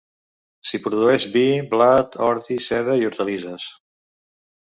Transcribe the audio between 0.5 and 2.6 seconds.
S'hi produeix vi, blat, ordi,